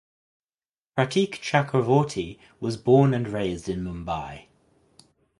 Prateek 0.97 1.33
Chakravorty 1.41 2.39
was 2.59 2.75
born 2.75 3.13
and 3.13 3.27
raised 3.27 3.69
in 3.69 3.83
Mumbai. 3.83 4.47